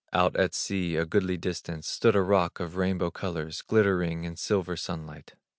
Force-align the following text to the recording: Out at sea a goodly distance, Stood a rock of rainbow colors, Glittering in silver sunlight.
Out 0.13 0.35
at 0.35 0.55
sea 0.55 0.95
a 0.95 1.05
goodly 1.05 1.37
distance, 1.37 1.87
Stood 1.87 2.15
a 2.15 2.23
rock 2.23 2.59
of 2.59 2.75
rainbow 2.75 3.11
colors, 3.11 3.61
Glittering 3.61 4.23
in 4.23 4.35
silver 4.35 4.75
sunlight. 4.75 5.35